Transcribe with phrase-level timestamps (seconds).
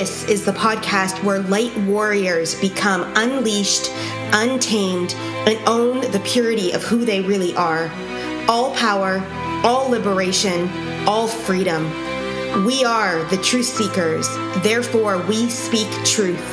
[0.00, 3.90] This is the podcast where light warriors become unleashed,
[4.32, 5.12] untamed,
[5.46, 7.90] and own the purity of who they really are.
[8.48, 9.22] All power,
[9.62, 10.70] all liberation,
[11.06, 11.84] all freedom.
[12.64, 14.26] We are the truth seekers,
[14.62, 16.48] therefore, we speak truth,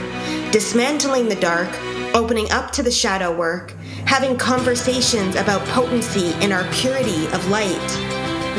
[0.51, 1.69] dismantling the dark,
[2.13, 3.71] opening up to the shadow work,
[4.05, 7.87] having conversations about potency in our purity of light.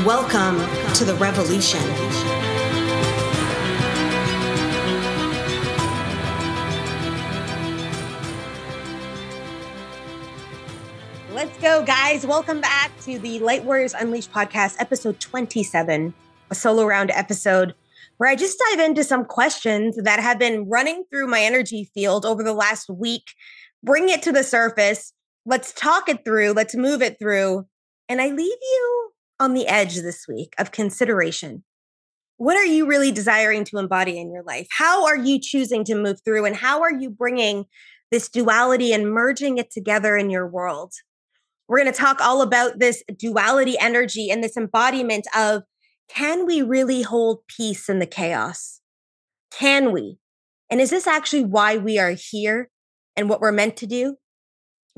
[0.06, 0.56] Welcome
[0.94, 2.37] to the revolution.
[11.60, 12.24] Go, guys.
[12.24, 16.14] Welcome back to the Light Warriors Unleashed podcast, episode 27,
[16.50, 17.74] a solo round episode
[18.18, 22.24] where I just dive into some questions that have been running through my energy field
[22.24, 23.24] over the last week,
[23.82, 25.12] bring it to the surface.
[25.46, 27.66] Let's talk it through, let's move it through.
[28.08, 31.64] And I leave you on the edge this week of consideration.
[32.36, 34.68] What are you really desiring to embody in your life?
[34.70, 36.44] How are you choosing to move through?
[36.44, 37.64] And how are you bringing
[38.12, 40.92] this duality and merging it together in your world?
[41.68, 45.64] We're going to talk all about this duality energy and this embodiment of
[46.08, 48.80] can we really hold peace in the chaos?
[49.50, 50.18] Can we?
[50.70, 52.70] And is this actually why we are here
[53.16, 54.16] and what we're meant to do?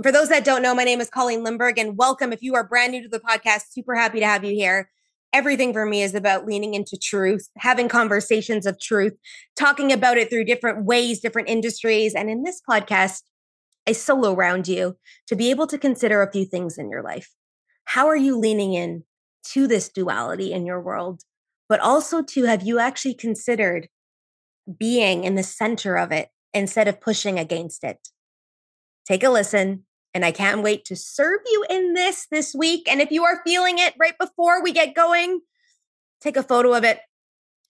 [0.00, 2.32] For those that don't know, my name is Colleen Lindberg and welcome.
[2.32, 4.90] If you are brand new to the podcast, super happy to have you here.
[5.32, 9.14] Everything for me is about leaning into truth, having conversations of truth,
[9.58, 12.14] talking about it through different ways, different industries.
[12.14, 13.22] And in this podcast,
[13.86, 17.30] I solo round you to be able to consider a few things in your life.
[17.84, 19.04] How are you leaning in
[19.52, 21.22] to this duality in your world?
[21.68, 23.88] But also to have you actually considered
[24.78, 27.98] being in the center of it instead of pushing against it?
[29.06, 29.84] Take a listen.
[30.12, 32.88] And I can't wait to serve you in this this week.
[32.90, 35.40] And if you are feeling it right before we get going,
[36.20, 36.98] take a photo of it,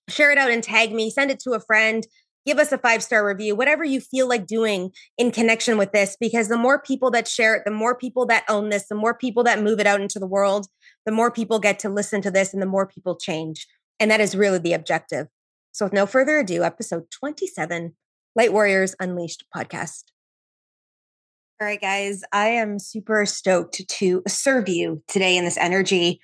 [0.08, 2.06] share it out and tag me, send it to a friend,
[2.46, 6.16] give us a five star review, whatever you feel like doing in connection with this,
[6.18, 9.14] because the more people that share it, the more people that own this, the more
[9.14, 10.66] people that move it out into the world,
[11.06, 13.66] the more people get to listen to this and the more people change.
[13.98, 15.28] And that is really the objective.
[15.72, 17.94] So, with no further ado, episode 27
[18.34, 20.04] Light Warriors Unleashed podcast.
[21.60, 26.20] All right, guys, I am super stoked to serve you today in this energy.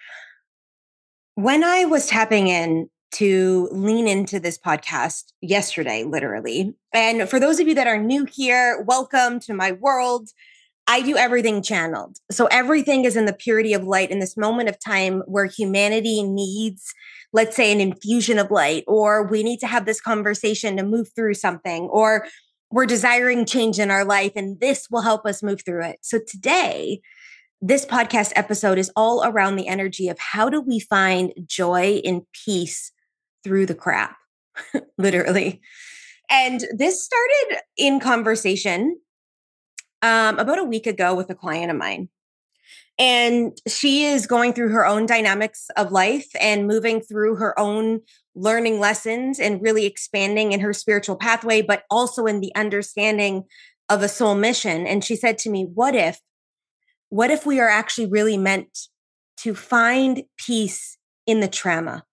[1.34, 6.74] When I was tapping in to lean into this podcast yesterday, literally.
[6.92, 10.28] And for those of you that are new here, welcome to my world.
[10.86, 12.18] I do everything channeled.
[12.30, 16.22] So everything is in the purity of light in this moment of time where humanity
[16.22, 16.92] needs,
[17.32, 21.08] let's say, an infusion of light, or we need to have this conversation to move
[21.16, 22.26] through something, or
[22.70, 26.00] we're desiring change in our life, and this will help us move through it.
[26.02, 27.00] So today,
[27.62, 32.22] this podcast episode is all around the energy of how do we find joy and
[32.44, 32.92] peace
[33.46, 34.16] through the crap,
[34.98, 35.60] literally.
[36.28, 38.98] And this started in conversation
[40.02, 42.08] um, about a week ago with a client of mine.
[42.98, 48.00] And she is going through her own dynamics of life and moving through her own
[48.34, 53.44] learning lessons and really expanding in her spiritual pathway, but also in the understanding
[53.88, 54.88] of a soul mission.
[54.88, 56.20] And she said to me, What if,
[57.08, 58.88] what if we are actually really meant
[59.38, 62.04] to find peace in the trauma?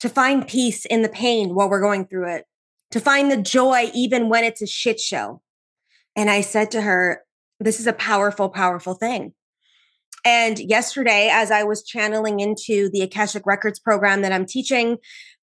[0.00, 2.46] To find peace in the pain while we're going through it,
[2.90, 5.42] to find the joy even when it's a shit show.
[6.16, 7.22] And I said to her,
[7.60, 9.34] This is a powerful, powerful thing.
[10.24, 14.98] And yesterday, as I was channeling into the Akashic Records program that I'm teaching,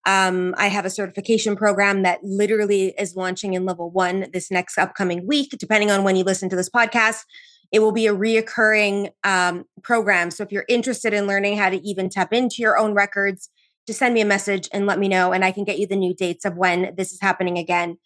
[0.06, 4.78] um, I have a certification program that literally is launching in level one this next
[4.78, 7.24] upcoming week, depending on when you listen to this podcast.
[7.72, 10.32] It will be a reoccurring um, program.
[10.32, 13.50] So if you're interested in learning how to even tap into your own records,
[13.88, 15.96] just send me a message and let me know, and I can get you the
[15.96, 17.98] new dates of when this is happening again.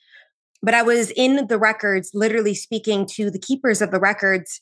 [0.61, 4.61] But I was in the records, literally speaking to the keepers of the records.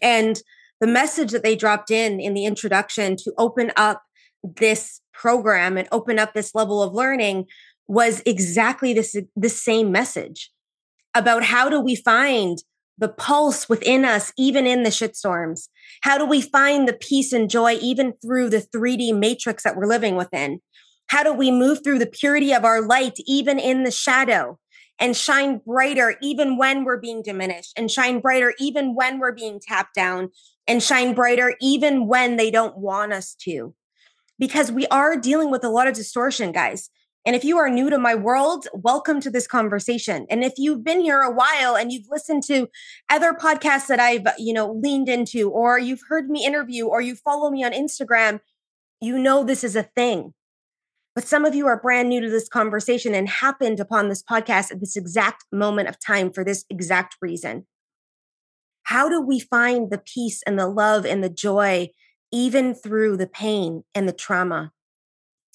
[0.00, 0.40] And
[0.80, 4.02] the message that they dropped in in the introduction to open up
[4.42, 7.46] this program and open up this level of learning
[7.86, 10.50] was exactly this the same message
[11.14, 12.58] about how do we find
[13.02, 15.68] the pulse within us, even in the shitstorms?
[16.02, 19.86] How do we find the peace and joy, even through the 3D matrix that we're
[19.86, 20.60] living within?
[21.08, 24.58] How do we move through the purity of our light, even in the shadow,
[24.98, 29.60] and shine brighter, even when we're being diminished, and shine brighter, even when we're being
[29.60, 30.30] tapped down,
[30.68, 33.74] and shine brighter, even when they don't want us to?
[34.38, 36.88] Because we are dealing with a lot of distortion, guys.
[37.24, 40.26] And if you are new to my world, welcome to this conversation.
[40.28, 42.68] And if you've been here a while and you've listened to
[43.08, 47.14] other podcasts that I've, you know, leaned into, or you've heard me interview, or you
[47.14, 48.40] follow me on Instagram,
[49.00, 50.34] you know this is a thing.
[51.14, 54.72] But some of you are brand new to this conversation and happened upon this podcast
[54.72, 57.66] at this exact moment of time for this exact reason.
[58.84, 61.90] How do we find the peace and the love and the joy,
[62.32, 64.72] even through the pain and the trauma?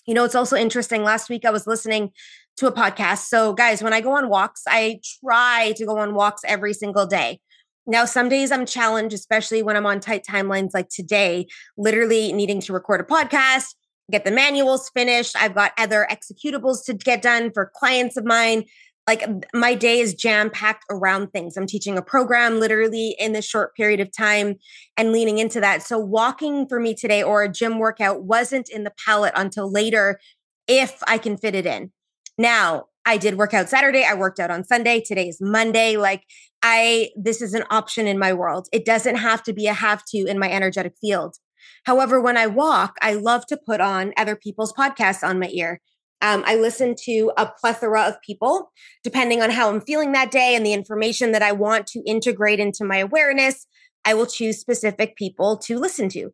[0.08, 1.04] You know, it's also interesting.
[1.04, 2.12] Last week I was listening
[2.58, 3.26] to a podcast.
[3.26, 7.06] So, guys, when I go on walks, I try to go on walks every single
[7.06, 7.40] day.
[7.86, 12.62] Now, some days I'm challenged, especially when I'm on tight timelines like today, literally needing
[12.62, 13.76] to record a podcast,
[14.12, 15.36] get the manuals finished.
[15.38, 18.64] I've got other executables to get done for clients of mine.
[19.08, 19.24] Like
[19.54, 21.56] my day is jam packed around things.
[21.56, 24.56] I'm teaching a program literally in this short period of time
[24.98, 25.82] and leaning into that.
[25.82, 30.20] So, walking for me today or a gym workout wasn't in the palette until later
[30.68, 31.92] if I can fit it in.
[32.38, 34.04] Now, I did work out Saturday.
[34.04, 35.00] I worked out on Sunday.
[35.00, 35.96] Today is Monday.
[35.96, 36.24] Like,
[36.62, 38.68] I, this is an option in my world.
[38.74, 41.38] It doesn't have to be a have to in my energetic field.
[41.86, 45.80] However, when I walk, I love to put on other people's podcasts on my ear.
[46.22, 48.72] Um, I listen to a plethora of people,
[49.04, 52.60] depending on how I'm feeling that day and the information that I want to integrate
[52.60, 53.68] into my awareness.
[54.04, 56.32] I will choose specific people to listen to.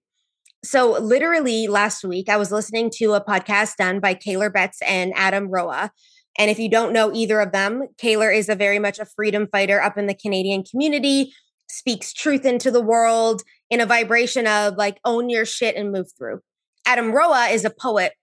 [0.64, 5.12] So, literally last week, I was listening to a podcast done by Kaylor Betts and
[5.16, 5.92] Adam Roa.
[6.38, 9.48] And if you don't know either of them, Kaylor is a very much a freedom
[9.52, 11.34] fighter up in the Canadian community,
[11.68, 16.08] speaks truth into the world in a vibration of like own your shit and move
[16.18, 16.40] through.
[16.86, 18.14] Adam Roa is a poet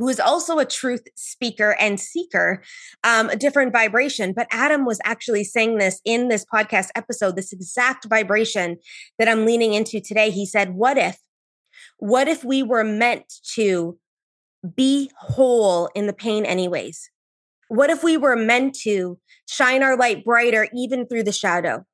[0.00, 2.62] who is also a truth speaker and seeker,
[3.04, 4.32] um, a different vibration.
[4.32, 8.78] But Adam was actually saying this in this podcast episode, this exact vibration
[9.18, 10.30] that I'm leaning into today.
[10.30, 11.18] He said, What if,
[11.98, 13.98] what if we were meant to
[14.74, 17.10] be whole in the pain, anyways?
[17.68, 21.84] What if we were meant to shine our light brighter even through the shadow?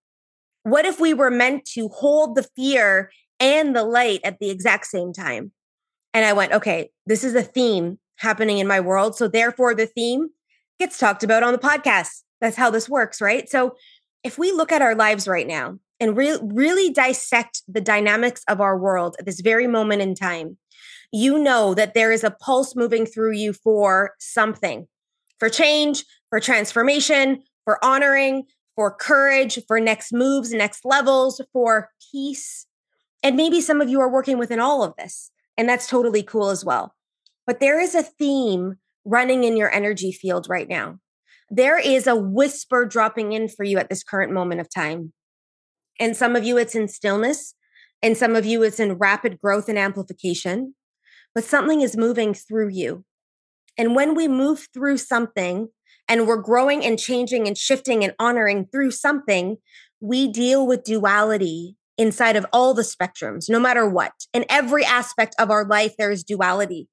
[0.62, 3.11] What if we were meant to hold the fear
[3.41, 5.50] and the light at the exact same time?
[6.16, 9.18] And I went, okay, this is a theme happening in my world.
[9.18, 10.30] So therefore, the theme
[10.80, 12.22] gets talked about on the podcast.
[12.40, 13.46] That's how this works, right?
[13.50, 13.76] So
[14.24, 18.62] if we look at our lives right now and re- really dissect the dynamics of
[18.62, 20.56] our world at this very moment in time,
[21.12, 24.88] you know that there is a pulse moving through you for something,
[25.38, 32.64] for change, for transformation, for honoring, for courage, for next moves, next levels, for peace.
[33.22, 35.30] And maybe some of you are working within all of this.
[35.56, 36.94] And that's totally cool as well.
[37.47, 40.99] But there is a theme running in your energy field right now.
[41.49, 45.12] There is a whisper dropping in for you at this current moment of time.
[46.00, 47.55] And some of you, it's in stillness.
[48.03, 50.75] And some of you, it's in rapid growth and amplification.
[51.35, 53.05] But something is moving through you.
[53.79, 55.69] And when we move through something
[56.09, 59.56] and we're growing and changing and shifting and honoring through something,
[60.00, 64.12] we deal with duality inside of all the spectrums, no matter what.
[64.32, 66.88] In every aspect of our life, there is duality.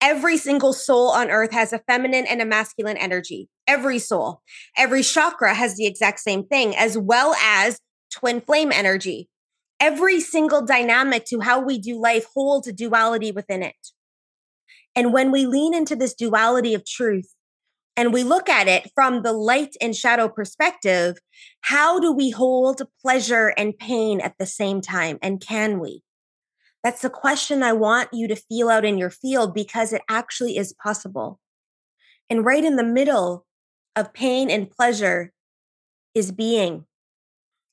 [0.00, 3.48] Every single soul on earth has a feminine and a masculine energy.
[3.66, 4.42] Every soul.
[4.76, 7.78] Every chakra has the exact same thing, as well as
[8.12, 9.28] twin flame energy.
[9.78, 13.76] Every single dynamic to how we do life holds a duality within it.
[14.94, 17.32] And when we lean into this duality of truth,
[17.96, 21.16] and we look at it from the light and shadow perspective,
[21.60, 25.18] how do we hold pleasure and pain at the same time?
[25.22, 26.02] And can we?
[26.82, 30.56] That's the question I want you to feel out in your field because it actually
[30.56, 31.38] is possible.
[32.28, 33.46] And right in the middle
[33.94, 35.32] of pain and pleasure
[36.14, 36.86] is being.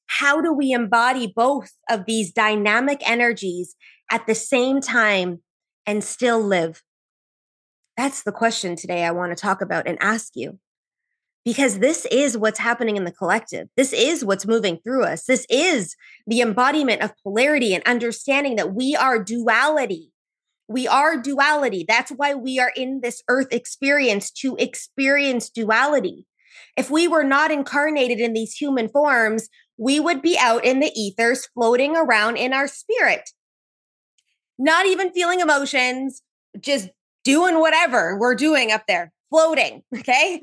[0.07, 3.75] How do we embody both of these dynamic energies
[4.11, 5.41] at the same time
[5.85, 6.81] and still live?
[7.99, 10.57] That's the question today I want to talk about and ask you.
[11.43, 13.67] Because this is what's happening in the collective.
[13.75, 15.25] This is what's moving through us.
[15.25, 20.13] This is the embodiment of polarity and understanding that we are duality.
[20.69, 21.83] We are duality.
[21.85, 26.25] That's why we are in this earth experience to experience duality.
[26.77, 30.93] If we were not incarnated in these human forms, we would be out in the
[30.95, 33.31] ethers floating around in our spirit,
[34.57, 36.21] not even feeling emotions,
[36.61, 36.87] just
[37.23, 39.83] doing whatever we're doing up there, floating.
[39.97, 40.41] Okay.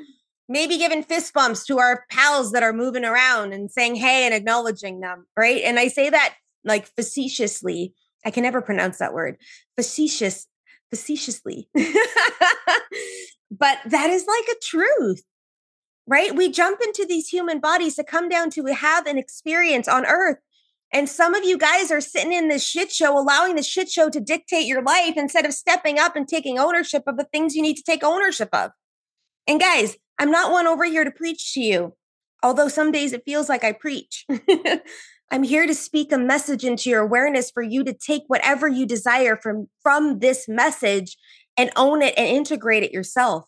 [0.48, 4.32] Maybe giving fist bumps to our pals that are moving around and saying hey and
[4.32, 5.26] acknowledging them.
[5.36, 5.60] Right.
[5.64, 7.94] And I say that like facetiously.
[8.24, 9.38] I can never pronounce that word.
[9.74, 10.46] Facetious,
[10.90, 11.68] facetiously.
[11.74, 11.88] but
[13.86, 15.24] that is like a truth
[16.06, 16.34] right?
[16.34, 20.38] We jump into these human bodies to come down to have an experience on earth
[20.92, 24.08] and some of you guys are sitting in this shit show, allowing the shit show
[24.08, 27.62] to dictate your life instead of stepping up and taking ownership of the things you
[27.62, 28.70] need to take ownership of.
[29.46, 31.94] And guys, I'm not one over here to preach to you,
[32.42, 34.24] although some days it feels like I preach.
[35.30, 38.86] I'm here to speak a message into your awareness for you to take whatever you
[38.86, 41.16] desire from, from this message
[41.56, 43.44] and own it and integrate it yourself.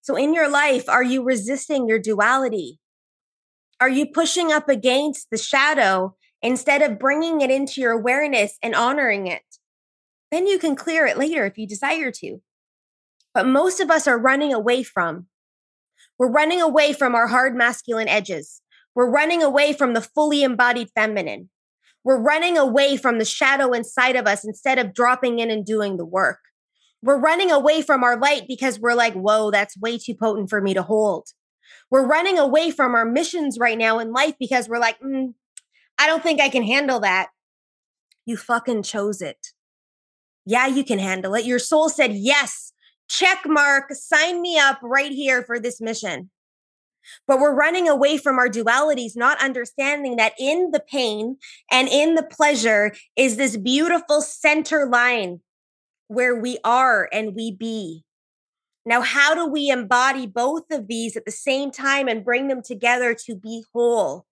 [0.00, 2.78] So, in your life, are you resisting your duality?
[3.80, 8.74] Are you pushing up against the shadow instead of bringing it into your awareness and
[8.74, 9.42] honoring it?
[10.32, 12.40] Then you can clear it later if you desire to.
[13.32, 15.26] But most of us are running away from.
[16.18, 18.62] We're running away from our hard masculine edges.
[18.96, 21.48] We're running away from the fully embodied feminine.
[22.02, 25.98] We're running away from the shadow inside of us instead of dropping in and doing
[25.98, 26.40] the work.
[27.00, 30.60] We're running away from our light because we're like, whoa, that's way too potent for
[30.60, 31.28] me to hold.
[31.90, 35.34] We're running away from our missions right now in life because we're like, mm,
[35.98, 37.28] I don't think I can handle that.
[38.26, 39.48] You fucking chose it.
[40.44, 41.44] Yeah, you can handle it.
[41.44, 42.72] Your soul said, yes,
[43.08, 46.30] check mark, sign me up right here for this mission.
[47.26, 51.36] But we're running away from our dualities, not understanding that in the pain
[51.70, 55.40] and in the pleasure is this beautiful center line
[56.08, 58.04] where we are and we be.
[58.88, 62.62] Now, how do we embody both of these at the same time and bring them
[62.62, 64.24] together to be whole?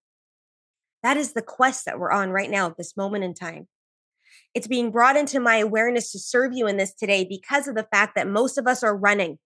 [1.02, 3.68] That is the quest that we're on right now at this moment in time.
[4.54, 7.86] It's being brought into my awareness to serve you in this today because of the
[7.92, 9.38] fact that most of us are running.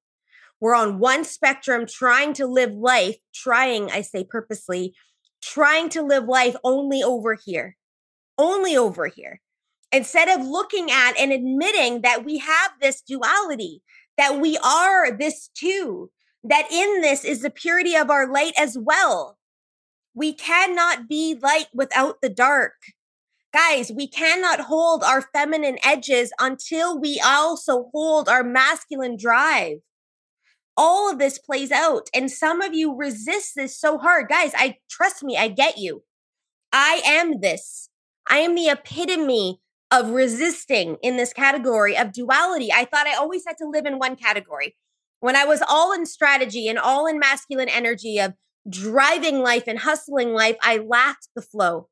[0.61, 4.95] We're on one spectrum trying to live life, trying, I say purposely,
[5.43, 7.77] trying to live life only over here,
[8.39, 9.41] only over here
[9.93, 13.83] instead of looking at and admitting that we have this duality,
[14.21, 16.11] that we are this too,
[16.45, 19.39] that in this is the purity of our light as well.
[20.13, 22.75] We cannot be light without the dark.
[23.51, 29.79] Guys, we cannot hold our feminine edges until we also hold our masculine drive.
[30.77, 32.11] All of this plays out.
[32.15, 34.29] And some of you resist this so hard.
[34.29, 36.03] Guys, I trust me, I get you.
[36.75, 37.89] I am this.
[38.29, 39.61] I am the epitome
[39.91, 42.73] of resisting in this category of duality.
[42.73, 44.77] I thought I always had to live in one category.
[45.21, 48.35] When I was all in strategy and all in masculine energy of
[48.69, 51.89] driving life and hustling life, I lacked the flow.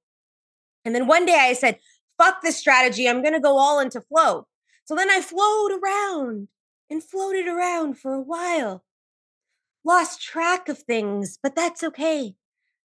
[0.84, 1.78] And then one day I said,
[2.16, 3.08] fuck this strategy.
[3.08, 4.46] I'm going to go all into flow.
[4.84, 6.48] So then I flowed around
[6.88, 8.84] and floated around for a while.
[9.84, 12.36] Lost track of things, but that's okay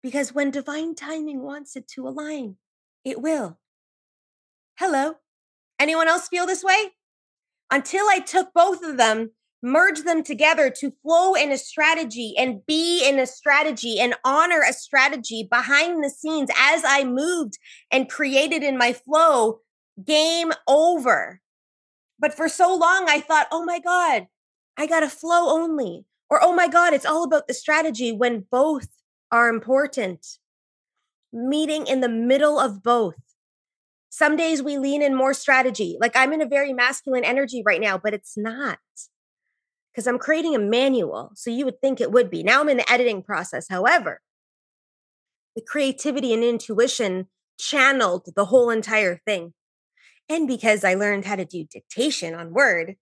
[0.02, 2.56] because when divine timing wants it to align,
[3.04, 3.58] it will.
[4.80, 5.16] Hello.
[5.78, 6.92] Anyone else feel this way?
[7.70, 9.32] Until I took both of them,
[9.62, 14.62] merged them together to flow in a strategy and be in a strategy and honor
[14.66, 17.58] a strategy behind the scenes as I moved
[17.92, 19.58] and created in my flow,
[20.02, 21.42] game over.
[22.18, 24.28] But for so long, I thought, oh my God,
[24.78, 26.06] I got a flow only.
[26.30, 28.88] Or, oh my God, it's all about the strategy when both
[29.30, 30.38] are important.
[31.34, 33.29] Meeting in the middle of both
[34.20, 35.96] some days we lean in more strategy.
[35.98, 38.78] Like I'm in a very masculine energy right now, but it's not
[39.90, 41.30] because I'm creating a manual.
[41.34, 42.42] So you would think it would be.
[42.42, 43.66] Now I'm in the editing process.
[43.70, 44.20] However,
[45.56, 49.54] the creativity and intuition channeled the whole entire thing.
[50.28, 52.96] And because I learned how to do dictation on Word,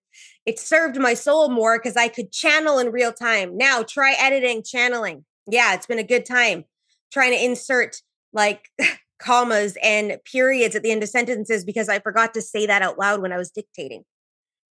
[0.47, 3.57] it served my soul more because I could channel in real time.
[3.57, 5.25] Now try editing, channeling.
[5.51, 6.65] Yeah, it's been a good time
[7.13, 7.97] trying to insert
[8.33, 8.69] like
[9.19, 12.99] commas and periods at the end of sentences because I forgot to say that out
[12.99, 14.05] loud when I was dictating.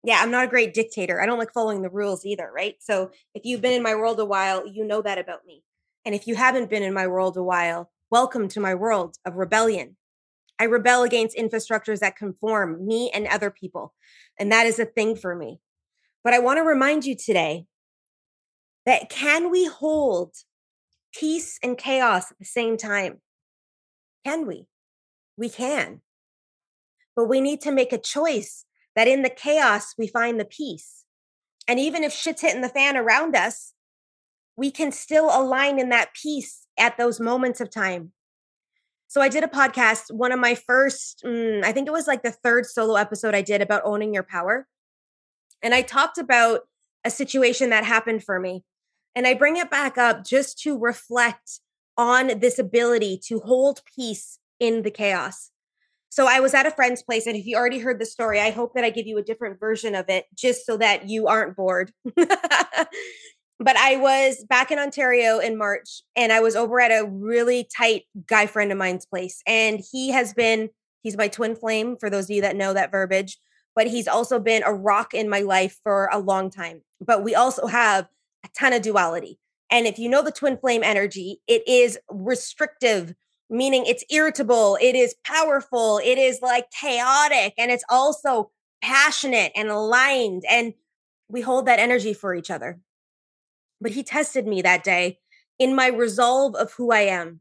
[0.04, 1.20] Yeah, I'm not a great dictator.
[1.20, 2.76] I don't like following the rules either, right?
[2.80, 5.62] So if you've been in my world a while, you know that about me.
[6.04, 9.34] And if you haven't been in my world a while, welcome to my world of
[9.34, 9.96] rebellion.
[10.58, 13.94] I rebel against infrastructures that conform me and other people.
[14.38, 15.60] And that is a thing for me.
[16.22, 17.66] But I want to remind you today
[18.84, 20.34] that can we hold
[21.12, 23.20] peace and chaos at the same time?
[24.26, 24.66] Can we?
[25.36, 26.00] We can.
[27.14, 28.64] But we need to make a choice
[28.96, 31.04] that in the chaos, we find the peace.
[31.68, 33.74] And even if shit's hitting the fan around us,
[34.56, 38.10] we can still align in that peace at those moments of time.
[39.06, 42.24] So I did a podcast, one of my first, mm, I think it was like
[42.24, 44.66] the third solo episode I did about owning your power.
[45.62, 46.62] And I talked about
[47.04, 48.64] a situation that happened for me.
[49.14, 51.60] And I bring it back up just to reflect
[51.96, 55.50] on this ability to hold peace in the chaos.
[56.08, 58.50] So I was at a friend's place, and if you already heard the story, I
[58.50, 61.56] hope that I give you a different version of it just so that you aren't
[61.56, 61.92] bored.
[62.16, 67.68] but I was back in Ontario in March, and I was over at a really
[67.76, 69.42] tight guy friend of mine's place.
[69.46, 70.70] And he has been,
[71.02, 73.36] he's my twin flame, for those of you that know that verbiage,
[73.74, 76.80] but he's also been a rock in my life for a long time.
[77.00, 78.06] But we also have
[78.44, 79.38] a ton of duality.
[79.70, 83.14] And if you know the twin flame energy, it is restrictive,
[83.50, 88.50] meaning it's irritable, it is powerful, it is like chaotic, and it's also
[88.82, 90.44] passionate and aligned.
[90.48, 90.74] And
[91.28, 92.80] we hold that energy for each other.
[93.80, 95.18] But he tested me that day
[95.58, 97.40] in my resolve of who I am.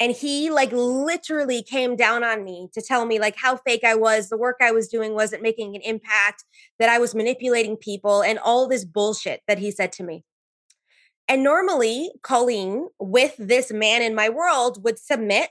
[0.00, 3.94] And he like literally came down on me to tell me like how fake I
[3.94, 6.44] was, the work I was doing wasn't making an impact,
[6.78, 10.24] that I was manipulating people and all this bullshit that he said to me.
[11.30, 15.50] And normally, Colleen, with this man in my world, would submit,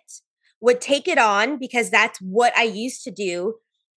[0.59, 3.55] would take it on because that's what I used to do,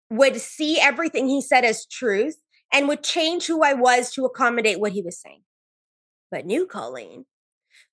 [0.08, 2.36] would see everything he said as truth,
[2.72, 5.42] and would change who I was to accommodate what he was saying.
[6.30, 7.26] But new Colleen,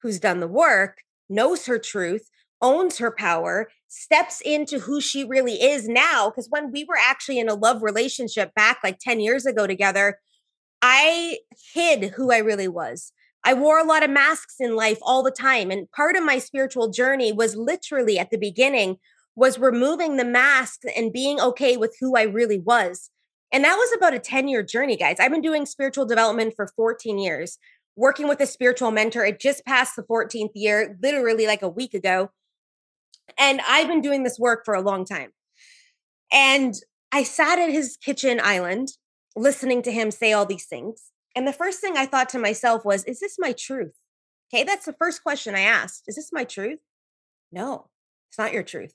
[0.04, 2.30] who's done the work, knows her truth,
[2.62, 6.30] owns her power, steps into who she really is now.
[6.30, 10.20] Because when we were actually in a love relationship back like 10 years ago together,
[10.80, 11.40] I
[11.74, 13.14] hid who I really was.
[13.44, 15.72] I wore a lot of masks in life all the time.
[15.72, 18.98] And part of my spiritual journey was literally at the beginning
[19.36, 23.10] was removing the masks and being okay with who I really was.
[23.52, 25.16] And that was about a 10 year journey, guys.
[25.20, 27.58] I've been doing spiritual development for 14 years,
[27.96, 29.26] working with a spiritual mentor.
[29.26, 32.32] It just passed the 14th year, literally like a week ago.
[33.38, 35.32] And I've been doing this work for a long time.
[36.32, 36.76] And
[37.12, 38.90] I sat at his kitchen island
[39.36, 41.12] listening to him say all these things.
[41.36, 43.94] And the first thing I thought to myself was, is this my truth?
[44.52, 46.04] Okay, that's the first question I asked.
[46.08, 46.80] Is this my truth?
[47.52, 47.88] No,
[48.30, 48.94] it's not your truth.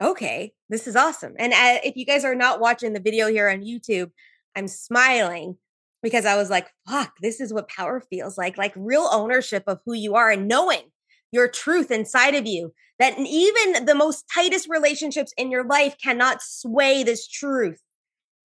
[0.00, 1.34] Okay, this is awesome.
[1.38, 4.10] And uh, if you guys are not watching the video here on YouTube,
[4.56, 5.56] I'm smiling
[6.02, 9.80] because I was like, fuck, this is what power feels like like real ownership of
[9.86, 10.90] who you are and knowing
[11.30, 12.72] your truth inside of you.
[12.98, 17.80] That even the most tightest relationships in your life cannot sway this truth.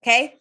[0.04, 0.40] Okay.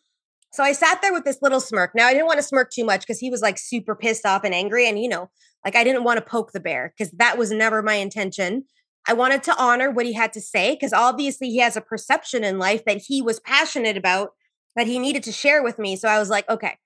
[0.57, 1.91] So I sat there with this little smirk.
[1.95, 4.43] Now I didn't want to smirk too much because he was like super pissed off
[4.43, 4.89] and angry.
[4.89, 5.29] And, you know,
[5.67, 8.65] like I didn't want to poke the bear because that was never my intention.
[9.07, 12.43] I wanted to honor what he had to say because obviously he has a perception
[12.43, 14.31] in life that he was passionate about
[14.77, 15.95] that he needed to share with me.
[15.95, 16.79] So I was like, okay,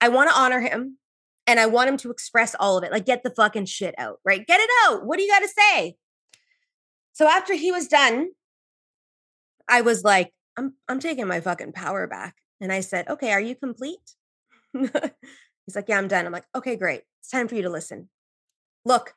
[0.00, 0.96] I want to honor him
[1.46, 2.92] and I want him to express all of it.
[2.92, 4.46] Like, get the fucking shit out, right?
[4.46, 5.04] Get it out.
[5.04, 5.96] What do you got to say?
[7.12, 8.30] So after he was done,
[9.68, 12.36] I was like, I'm I'm taking my fucking power back.
[12.62, 14.14] And I said, Okay, are you complete?
[14.72, 14.90] He's
[15.74, 16.24] like, Yeah, I'm done.
[16.24, 17.02] I'm like, Okay, great.
[17.20, 18.08] It's time for you to listen.
[18.84, 19.14] Look,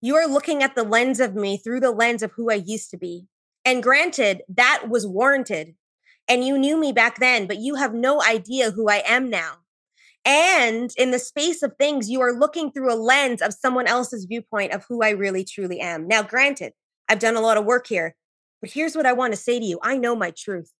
[0.00, 2.90] you are looking at the lens of me through the lens of who I used
[2.90, 3.26] to be.
[3.64, 5.74] And granted, that was warranted.
[6.26, 9.58] And you knew me back then, but you have no idea who I am now.
[10.24, 14.24] And in the space of things, you are looking through a lens of someone else's
[14.24, 16.06] viewpoint of who I really truly am.
[16.06, 16.72] Now, granted,
[17.08, 18.14] I've done a lot of work here,
[18.60, 20.72] but here's what I want to say to you I know my truth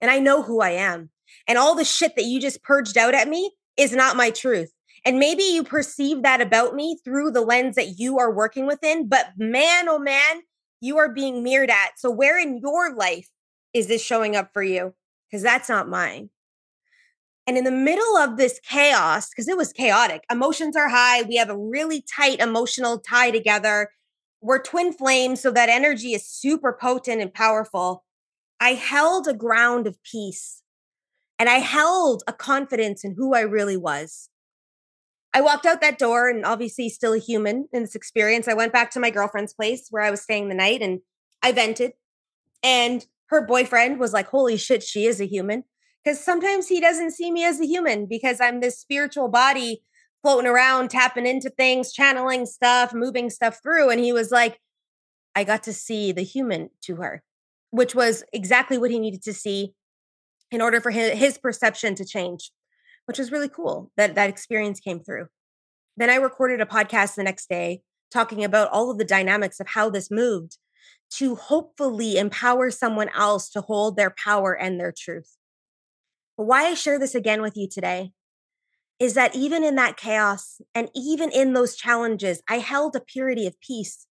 [0.00, 1.10] and I know who I am.
[1.46, 4.72] And all the shit that you just purged out at me is not my truth.
[5.04, 9.08] And maybe you perceive that about me through the lens that you are working within,
[9.08, 10.42] but man, oh man,
[10.80, 11.98] you are being mirrored at.
[11.98, 13.28] So, where in your life
[13.72, 14.94] is this showing up for you?
[15.30, 16.30] Because that's not mine.
[17.46, 21.22] And in the middle of this chaos, because it was chaotic, emotions are high.
[21.22, 23.90] We have a really tight emotional tie together.
[24.40, 28.04] We're twin flames, so that energy is super potent and powerful.
[28.58, 30.62] I held a ground of peace
[31.38, 34.28] and I held a confidence in who I really was.
[35.34, 38.48] I walked out that door and obviously still a human in this experience.
[38.48, 41.00] I went back to my girlfriend's place where I was staying the night and
[41.42, 41.92] I vented.
[42.62, 45.64] And her boyfriend was like, Holy shit, she is a human.
[46.02, 49.82] Because sometimes he doesn't see me as a human because I'm this spiritual body
[50.22, 53.90] floating around, tapping into things, channeling stuff, moving stuff through.
[53.90, 54.58] And he was like,
[55.34, 57.22] I got to see the human to her,
[57.70, 59.74] which was exactly what he needed to see
[60.50, 62.50] in order for his, his perception to change,
[63.06, 65.26] which was really cool that that experience came through.
[65.96, 67.82] Then I recorded a podcast the next day
[68.12, 70.58] talking about all of the dynamics of how this moved
[71.08, 75.36] to hopefully empower someone else to hold their power and their truth.
[76.36, 78.12] But why I share this again with you today
[78.98, 83.46] is that even in that chaos and even in those challenges, I held a purity
[83.46, 84.06] of peace.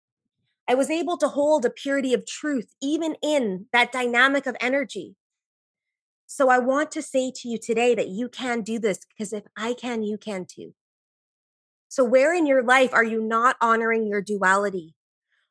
[0.68, 5.16] I was able to hold a purity of truth, even in that dynamic of energy.
[6.34, 9.44] So I want to say to you today that you can do this because if
[9.58, 10.74] I can, you can too.
[11.90, 14.96] So, where in your life are you not honoring your duality?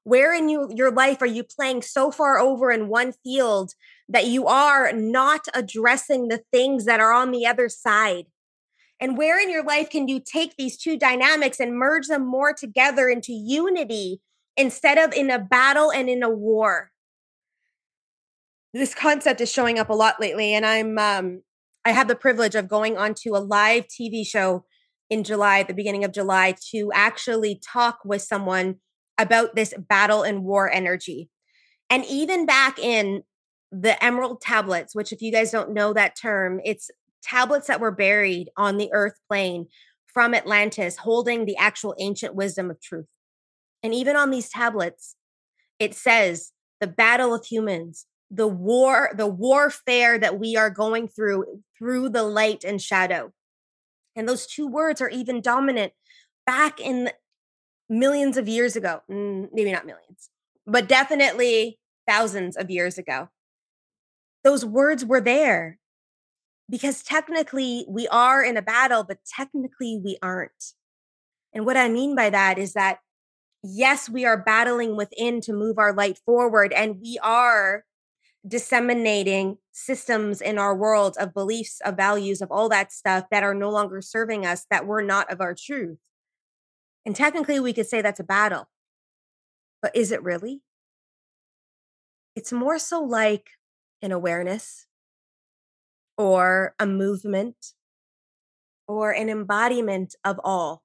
[0.05, 3.75] Where in you, your life are you playing so far over in one field
[4.09, 8.25] that you are not addressing the things that are on the other side?
[8.99, 12.55] And where in your life can you take these two dynamics and merge them more
[12.55, 14.23] together into unity
[14.57, 16.91] instead of in a battle and in a war?
[18.73, 21.43] This concept is showing up a lot lately and i'm um
[21.85, 24.65] i have the privilege of going onto a live tv show
[25.09, 28.77] in july at the beginning of july to actually talk with someone
[29.19, 31.29] about this battle and war energy
[31.91, 33.25] and even back in
[33.73, 36.91] the emerald tablets, which, if you guys don't know that term, it's
[37.23, 39.67] tablets that were buried on the earth plane
[40.07, 43.07] from Atlantis, holding the actual ancient wisdom of truth.
[43.83, 45.17] And even on these tablets,
[45.79, 51.63] it says the battle of humans, the war, the warfare that we are going through
[51.77, 53.33] through the light and shadow.
[54.15, 55.93] And those two words are even dominant
[56.47, 57.11] back in
[57.89, 59.01] millions of years ago.
[59.11, 60.31] Mm, maybe not millions,
[60.67, 63.29] but definitely thousands of years ago.
[64.45, 65.79] Those words were there
[66.69, 70.73] because technically we are in a battle, but technically we aren't.
[71.53, 72.99] And what I mean by that is that,
[73.63, 77.85] yes, we are battling within to move our light forward, and we are
[78.47, 83.55] disseminating systems in our world of beliefs, of values, of all that stuff that are
[83.55, 85.99] no longer serving us, that we're not of our truth.
[87.05, 88.69] And technically, we could say that's a battle.
[89.83, 90.63] But is it really?
[92.37, 93.51] It's more so like
[94.03, 94.87] an awareness
[96.17, 97.75] or a movement
[98.87, 100.83] or an embodiment of all.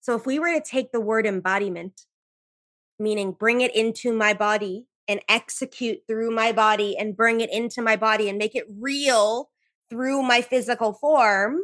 [0.00, 2.06] So, if we were to take the word embodiment,
[2.98, 7.82] meaning bring it into my body and execute through my body and bring it into
[7.82, 9.50] my body and make it real
[9.90, 11.58] through my physical form,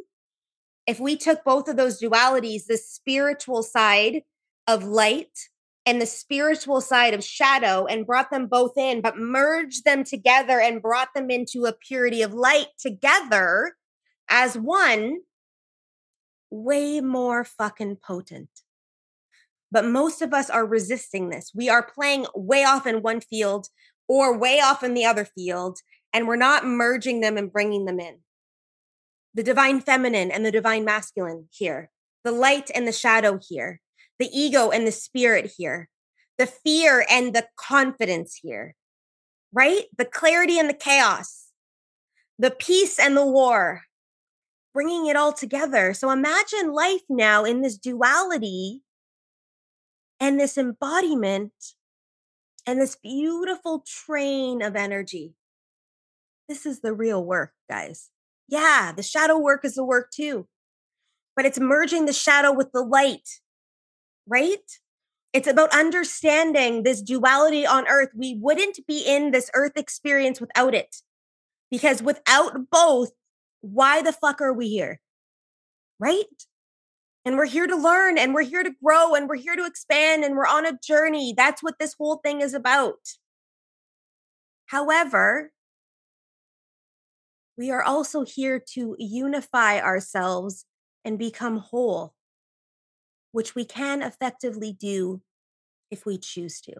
[0.85, 4.22] if we took both of those dualities, the spiritual side
[4.66, 5.48] of light
[5.87, 10.61] and the spiritual side of shadow, and brought them both in, but merged them together
[10.61, 13.76] and brought them into a purity of light together
[14.28, 15.18] as one,
[16.50, 18.50] way more fucking potent.
[19.70, 21.50] But most of us are resisting this.
[21.55, 23.68] We are playing way off in one field
[24.09, 25.79] or way off in the other field,
[26.12, 28.18] and we're not merging them and bringing them in.
[29.35, 31.90] The divine feminine and the divine masculine here,
[32.24, 33.81] the light and the shadow here,
[34.18, 35.88] the ego and the spirit here,
[36.38, 38.74] the fear and the confidence here,
[39.52, 39.85] right?
[39.96, 41.48] The clarity and the chaos,
[42.38, 43.83] the peace and the war,
[44.72, 45.92] bringing it all together.
[45.94, 48.83] So imagine life now in this duality
[50.20, 51.52] and this embodiment
[52.66, 55.35] and this beautiful train of energy.
[56.48, 58.11] This is the real work, guys.
[58.48, 60.46] Yeah, the shadow work is the work too,
[61.35, 63.40] but it's merging the shadow with the light,
[64.26, 64.59] right?
[65.33, 68.11] It's about understanding this duality on earth.
[68.16, 70.96] We wouldn't be in this earth experience without it.
[71.70, 73.11] Because without both,
[73.61, 75.00] why the fuck are we here?
[75.98, 76.24] Right?
[77.26, 80.22] And we're here to learn and we're here to grow and we're here to expand
[80.22, 81.34] and we're on a journey.
[81.36, 83.00] That's what this whole thing is about.
[84.66, 85.50] However,
[87.58, 90.66] we are also here to unify ourselves
[91.04, 92.14] and become whole,
[93.32, 95.20] which we can effectively do
[95.90, 96.74] if we choose to.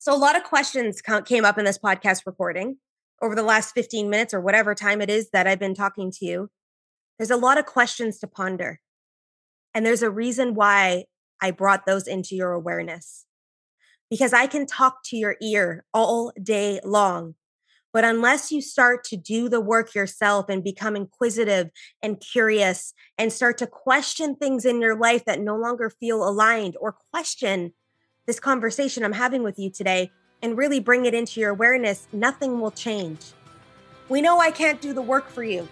[0.00, 2.78] So, a lot of questions came up in this podcast recording
[3.22, 6.24] over the last 15 minutes or whatever time it is that I've been talking to
[6.24, 6.50] you.
[7.18, 8.80] There's a lot of questions to ponder.
[9.74, 11.04] And there's a reason why
[11.40, 13.24] I brought those into your awareness.
[14.10, 17.34] Because I can talk to your ear all day long.
[17.92, 21.70] But unless you start to do the work yourself and become inquisitive
[22.02, 26.76] and curious and start to question things in your life that no longer feel aligned
[26.80, 27.72] or question
[28.26, 30.10] this conversation I'm having with you today
[30.42, 33.20] and really bring it into your awareness, nothing will change.
[34.08, 35.68] We know I can't do the work for you.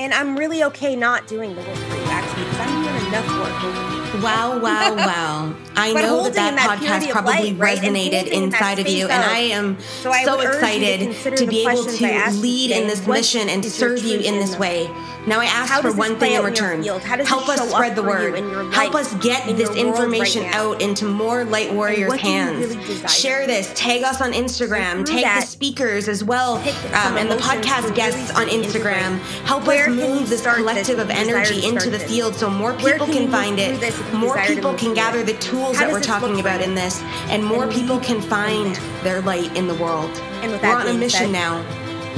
[0.00, 3.28] And I'm really okay not doing the work for you, actually, because I'm doing enough
[3.38, 5.54] work Wow, wow, wow.
[5.76, 7.78] I know that that, that podcast probably light, right?
[7.78, 9.08] resonated inside of you.
[9.08, 13.06] And I am so, I so excited to, to be able to lead in this
[13.06, 14.88] mission and serve you in this way.
[15.26, 16.82] Now I ask for one thing in return.
[16.82, 18.34] Help us spread the word.
[18.74, 22.76] Help us get this information right out into more light warriors' hands.
[22.76, 23.72] Really Share this.
[23.74, 25.04] Tag us on Instagram.
[25.04, 29.18] Tag the speakers as well, um, and the podcast guests on Instagram.
[29.46, 33.58] Help us move this collective of energy into the field so more people can find
[33.58, 33.80] it.
[34.12, 37.98] More people can gather the tools that we're talking about in this, and more people
[37.98, 40.10] can find their light in the world.
[40.42, 41.64] We're on a mission now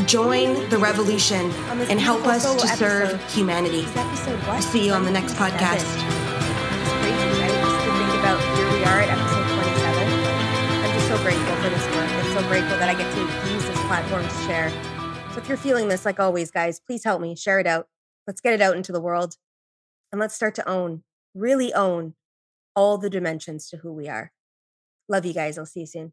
[0.04, 1.50] Join the revolution
[1.88, 3.86] and help us to serve episode, humanity.
[4.60, 5.82] See you on the next podcast.
[5.82, 7.50] It's crazy, right?
[7.50, 10.08] Just to think about here we are at episode 27.
[10.84, 12.10] I'm just so grateful for this work.
[12.10, 14.70] I'm so grateful that I get to use this platform to share.
[15.32, 17.88] So if you're feeling this, like always, guys, please help me share it out.
[18.26, 19.36] Let's get it out into the world.
[20.12, 21.02] And let's start to own,
[21.36, 22.14] really own
[22.74, 24.32] all the dimensions to who we are.
[25.08, 25.58] Love you guys.
[25.58, 26.12] I'll see you soon.